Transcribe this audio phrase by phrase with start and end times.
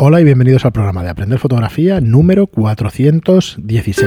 [0.00, 4.06] Hola y bienvenidos al programa de Aprender Fotografía número 416.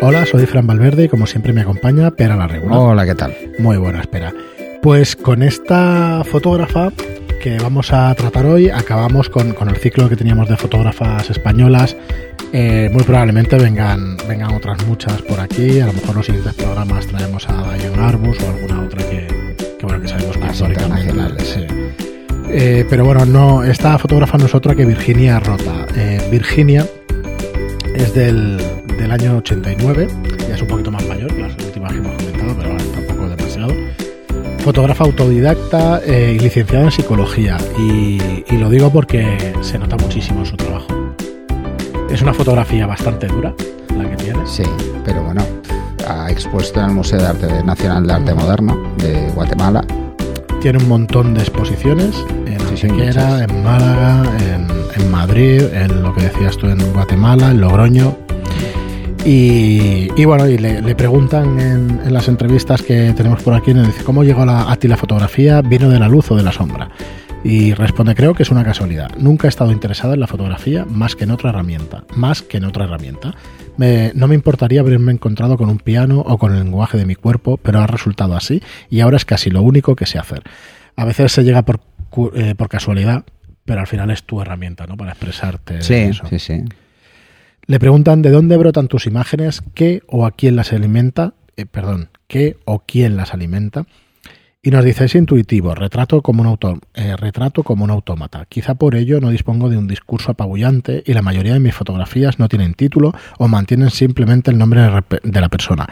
[0.00, 2.78] Hola, soy Fran Valverde y como siempre me acompaña Pera la Regula.
[2.78, 3.34] Hola, ¿qué tal?
[3.58, 4.32] Muy buena, espera.
[4.80, 6.92] Pues con esta fotógrafa
[7.42, 11.96] que vamos a tratar hoy, acabamos con, con el ciclo que teníamos de fotógrafas españolas.
[12.52, 15.80] Eh, muy probablemente vengan, vengan otras muchas por aquí.
[15.80, 19.84] A lo mejor los siguientes programas traemos a Diane Arbus o alguna otra que, que
[19.84, 21.44] bueno, que sabemos que históricamente.
[21.44, 21.66] sí.
[22.52, 25.86] Eh, pero bueno, no, esta fotógrafa no es otra que Virginia Rota.
[25.94, 26.84] Eh, Virginia
[27.94, 28.60] es del,
[28.98, 30.08] del año 89,
[30.48, 33.28] ya es un poquito más mayor que las últimas que hemos comentado, pero bueno, tampoco
[33.28, 33.74] demasiado.
[34.58, 37.56] Fotógrafa autodidacta eh, y licenciada en psicología.
[37.78, 38.18] Y,
[38.48, 40.88] y lo digo porque se nota muchísimo en su trabajo.
[42.10, 43.54] Es una fotografía bastante dura
[43.96, 44.40] la que tiene.
[44.44, 44.64] Sí,
[45.04, 45.42] pero bueno,
[46.08, 49.84] ha expuesto en el Museo de Arte Nacional de Arte Moderno de Guatemala.
[50.60, 54.22] Tiene un montón de exposiciones en Antequera, en Málaga,
[54.54, 54.66] en,
[55.00, 58.14] en Madrid, en lo que decías tú en Guatemala, en Logroño.
[59.24, 63.72] Y, y bueno, y le, le preguntan en, en las entrevistas que tenemos por aquí,
[63.72, 65.62] dice, ¿cómo llegó la- a ti la fotografía?
[65.62, 66.88] ¿Vino de la luz o de la sombra?
[67.42, 69.10] Y responde, creo que es una casualidad.
[69.16, 72.04] Nunca he estado interesado en la fotografía más que en otra herramienta.
[72.14, 73.34] Más que en otra herramienta.
[73.78, 77.14] Me- no me importaría haberme encontrado con un piano o con el lenguaje de mi
[77.14, 80.42] cuerpo, pero ha resultado así y ahora es casi lo único que sé hacer.
[80.96, 81.80] A veces se llega por,
[82.34, 83.24] eh, por casualidad,
[83.64, 84.98] pero al final es tu herramienta, ¿no?
[84.98, 85.80] Para expresarte.
[85.80, 86.24] Sí, eso.
[86.28, 86.62] sí, sí.
[87.66, 92.10] Le preguntan de dónde brotan tus imágenes, qué o a quién las alimenta, eh, perdón,
[92.26, 93.86] qué o quién las alimenta.
[94.62, 98.44] Y nos dice, es intuitivo, retrato como, un auto, eh, retrato como un autómata.
[98.46, 102.38] Quizá por ello no dispongo de un discurso apabullante y la mayoría de mis fotografías
[102.38, 104.82] no tienen título o mantienen simplemente el nombre
[105.22, 105.86] de la persona.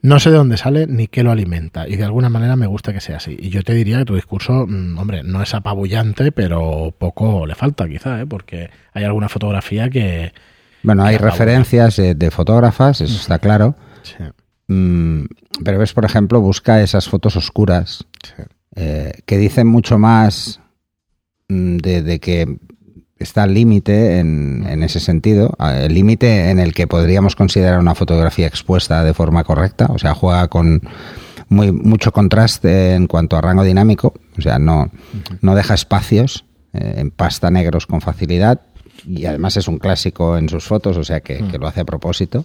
[0.00, 2.94] No sé de dónde sale ni qué lo alimenta y de alguna manera me gusta
[2.94, 3.36] que sea así.
[3.38, 7.54] Y yo te diría que tu discurso, mm, hombre, no es apabullante, pero poco le
[7.54, 8.26] falta quizá, ¿eh?
[8.26, 10.32] porque hay alguna fotografía que...
[10.82, 13.76] Bueno, hay Que referencias de, de fotógrafas, eso está claro.
[14.02, 14.14] Sí,
[14.70, 15.24] Mm,
[15.64, 18.42] pero ves, por ejemplo, busca esas fotos oscuras sí.
[18.76, 20.60] eh, que dicen mucho más
[21.48, 22.58] mm, de, de que
[23.18, 27.94] está al límite en, en ese sentido, el límite en el que podríamos considerar una
[27.94, 30.80] fotografía expuesta de forma correcta, o sea, juega con
[31.50, 34.90] muy, mucho contraste en cuanto a rango dinámico, o sea, no,
[35.42, 38.62] no deja espacios eh, en pasta negros con facilidad
[39.06, 41.84] y además es un clásico en sus fotos, o sea, que, que lo hace a
[41.84, 42.44] propósito.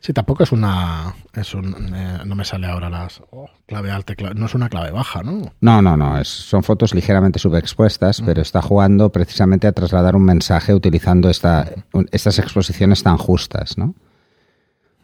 [0.00, 1.12] Sí, tampoco es una...
[1.34, 3.20] Es un, eh, no me sale ahora las...
[3.30, 5.52] oh, clave alta, clave- no es una clave baja, ¿no?
[5.60, 10.24] No, no, no, es- son fotos ligeramente subexpuestas, pero está jugando precisamente a trasladar un
[10.24, 11.68] mensaje utilizando esta,
[12.12, 13.94] estas exposiciones tan justas, ¿no?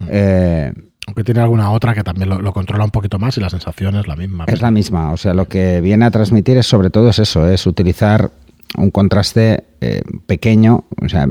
[0.08, 0.72] Eh,
[1.06, 3.96] Aunque tiene alguna otra que también lo, lo controla un poquito más y la sensación
[3.96, 4.44] es la misma.
[4.46, 7.48] es la misma, o sea, lo que viene a transmitir es sobre todo es eso,
[7.48, 8.30] es utilizar
[8.76, 11.26] un contraste eh, pequeño, o sea,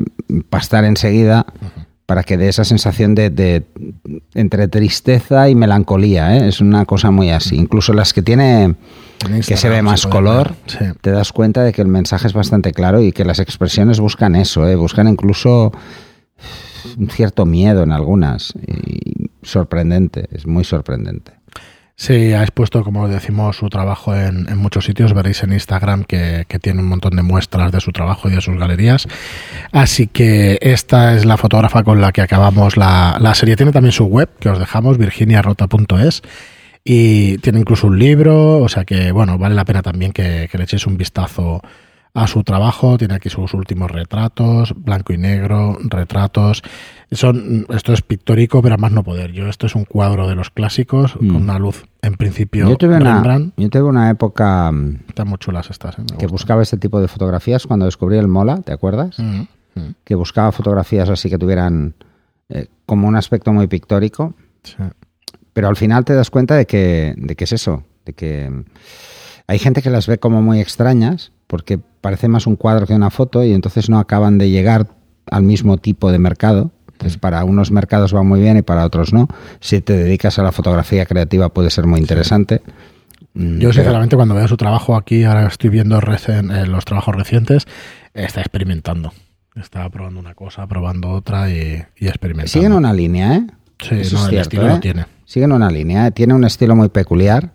[0.50, 1.46] pastar enseguida
[2.06, 3.64] para que dé esa sensación de, de-
[4.34, 6.48] entre tristeza y melancolía, ¿eh?
[6.50, 7.56] es una cosa muy así.
[7.56, 10.54] Incluso las que tiene En que se ve más color.
[10.68, 10.80] Sí.
[11.02, 14.36] te das cuenta de que el mensaje es bastante claro y que las expresiones buscan
[14.36, 14.76] eso, ¿eh?
[14.76, 15.72] buscan incluso
[16.98, 18.54] un cierto miedo en algunas.
[18.68, 21.32] Y sorprendente, es muy sorprendente.
[21.96, 25.14] Sí, ha expuesto, como decimos, su trabajo en, muchos sitios.
[25.14, 28.42] Veréis en Instagram que, que tiene un montón de muestras de su trabajo y de
[28.42, 29.08] sus galerías.
[29.72, 33.56] Así que esta es la fotógrafa con la que acabamos la, la serie.
[33.56, 36.24] Tiene también su web, que os dejamos, virginiarota.es.
[36.84, 40.58] Y tiene incluso un libro, o sea que, bueno, vale la pena también que, que
[40.58, 41.62] le echéis un vistazo
[42.16, 42.98] a su trabajo.
[42.98, 46.62] Tiene aquí sus últimos retratos, blanco y negro, retratos.
[47.12, 49.32] Son, esto es pictórico, pero a más no poder.
[49.32, 51.28] Yo, esto es un cuadro de los clásicos, Mm.
[51.28, 53.54] con una luz, en principio, Yo tuve, una, Rembrandt.
[53.58, 56.04] yo tuve una época mm, Están muy chulas estas, ¿eh?
[56.18, 59.18] Que buscaba este tipo de fotografías cuando descubrí el Mola, ¿te acuerdas?
[59.20, 59.42] Mm,
[59.76, 61.94] mm, Que buscaba fotografías así que tuvieran
[62.50, 64.34] eh, como un aspecto muy pictórico.
[64.64, 64.76] sí.
[65.54, 68.52] Pero al final te das cuenta de que, de que es eso, de que
[69.46, 73.12] hay gente que las ve como muy extrañas porque parece más un cuadro que una
[73.12, 74.88] foto y entonces no acaban de llegar
[75.30, 76.72] al mismo tipo de mercado.
[76.94, 79.28] Entonces, para unos mercados va muy bien y para otros no.
[79.60, 82.64] Si te dedicas a la fotografía creativa puede ser muy interesante.
[83.36, 87.16] Mm, Yo, sinceramente, cuando veo su trabajo aquí, ahora estoy viendo recen- eh, los trabajos
[87.16, 87.68] recientes,
[88.16, 89.14] está experimentando.
[89.56, 92.52] Está probando una cosa, probando otra y, y experimentando.
[92.52, 93.48] Siguen una línea, ¿eh?
[93.80, 94.70] Sí, Eso no, es el cierto, estilo ¿eh?
[94.70, 95.06] lo tiene.
[95.26, 96.12] Siguen una línea, ¿eh?
[96.12, 97.52] tiene un estilo muy peculiar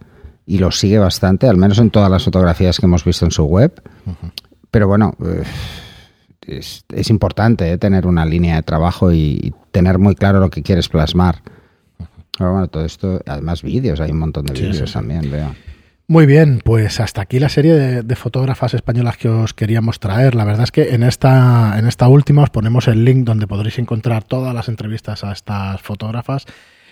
[0.49, 3.45] y lo sigue bastante, al menos en todas las fotografías que hemos visto en su
[3.45, 3.83] web.
[4.71, 5.43] Pero bueno, eh,
[6.47, 7.77] es, es importante ¿eh?
[7.77, 11.43] tener una línea de trabajo y, y tener muy claro lo que quieres plasmar.
[12.39, 15.55] Pero bueno, todo esto, además vídeos, hay un montón de Sí, vídeos sí, también, veo.
[16.07, 20.35] Muy bien, pues hasta aquí la serie de, fotógrafas españolas que os queríamos traer.
[20.35, 23.79] La verdad es que en esta, en esta última os ponemos el link donde podréis
[23.79, 26.47] encontrar todas las entrevistas a estas fotógrafas.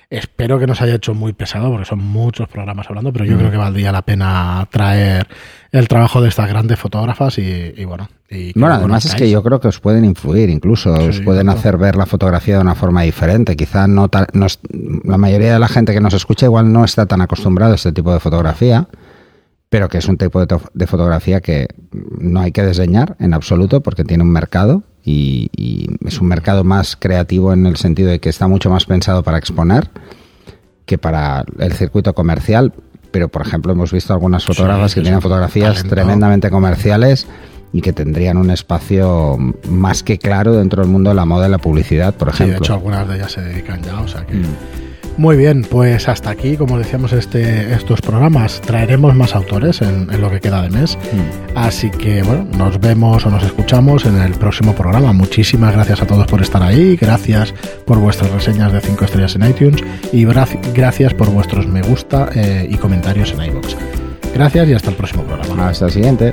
[0.09, 3.37] Espero que no se haya hecho muy pesado porque son muchos programas hablando, pero yo
[3.37, 5.27] creo que valdría la pena traer
[5.73, 8.09] el trabajo de estas grandes fotógrafas y, bueno.
[8.55, 11.97] bueno, además es que yo creo que os pueden influir, incluso os pueden hacer ver
[11.97, 13.57] la fotografía de una forma diferente.
[13.57, 14.47] Quizá no, no,
[15.05, 17.91] la mayoría de la gente que nos escucha igual no está tan acostumbrado a este
[17.93, 18.89] tipo de fotografía
[19.69, 24.05] pero que es un tipo de, fotografía que no hay que desdeñar en absoluto porque
[24.05, 28.49] tiene un mercado y, es un mercado más creativo en el sentido de que está
[28.49, 29.89] mucho más pensado para exponer
[30.85, 32.73] que para el circuito comercial.
[33.11, 37.27] Pero, por ejemplo, hemos visto algunas fotógrafas que tienen fotografías tremendamente comerciales
[37.73, 39.37] y que tendrían un espacio
[39.69, 42.59] más que claro dentro del mundo de la moda y la publicidad, por ejemplo.
[42.59, 44.35] de hecho, algunas de ellas se dedican ya, o sea que...
[44.35, 44.86] Mm.
[45.19, 48.61] Muy bien, pues hasta aquí, como decíamos, este, estos programas.
[48.61, 50.97] Traeremos más autores en, lo que queda de mes.
[50.97, 51.57] Mm.
[51.59, 55.15] Así que, bueno, nos vemos o nos escuchamos en el próximo programa.
[55.15, 56.97] Muchísimas gracias a todos por estar ahí.
[56.97, 57.55] Gracias
[57.87, 59.83] por vuestras reseñas de 5 estrellas en iTunes.
[60.13, 63.75] Y gracias por vuestros me gusta eh, y comentarios en iVoox.
[64.35, 65.69] Gracias y hasta el próximo programa.
[65.69, 66.33] Hasta el siguiente.